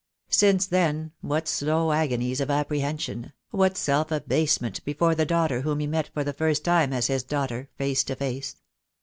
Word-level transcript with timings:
Since 0.31 0.65
then 0.65 1.11
what 1.21 1.47
slow 1.47 1.91
agonies 1.91 2.41
of 2.41 2.49
apprehension— 2.49 3.33
what 3.51 3.77
self 3.77 4.09
abasement 4.11 4.83
before 4.83 5.13
the 5.13 5.27
daughter 5.27 5.61
whom 5.61 5.79
he 5.79 5.85
met 5.85 6.09
for 6.11 6.23
the 6.23 6.33
first 6.33 6.63
time 6.65 6.91
as 6.91 7.05
his 7.05 7.21
daughter, 7.21 7.69
face 7.77 8.03
to 8.05 8.15
face! 8.15 8.55